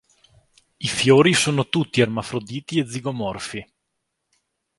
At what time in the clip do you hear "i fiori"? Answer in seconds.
0.79-1.31